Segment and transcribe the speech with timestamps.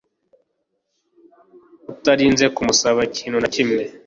[1.91, 3.83] Utarinze kumusaba ikintu na kimwe